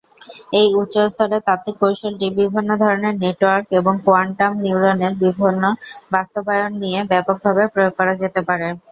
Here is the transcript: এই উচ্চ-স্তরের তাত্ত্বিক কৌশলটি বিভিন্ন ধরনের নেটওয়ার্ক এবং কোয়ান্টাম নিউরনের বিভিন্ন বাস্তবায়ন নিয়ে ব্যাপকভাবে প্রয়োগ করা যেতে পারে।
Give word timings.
এই 0.53 0.67
উচ্চ-স্তরের 0.75 1.45
তাত্ত্বিক 1.47 1.75
কৌশলটি 1.81 2.27
বিভিন্ন 2.39 2.69
ধরনের 2.81 3.15
নেটওয়ার্ক 3.23 3.67
এবং 3.79 3.93
কোয়ান্টাম 4.05 4.51
নিউরনের 4.63 5.13
বিভিন্ন 5.23 5.63
বাস্তবায়ন 6.13 6.71
নিয়ে 6.81 6.99
ব্যাপকভাবে 7.11 7.63
প্রয়োগ 7.73 7.93
করা 7.99 8.13
যেতে 8.21 8.41
পারে। 8.47 8.67